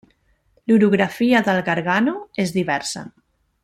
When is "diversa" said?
2.61-3.09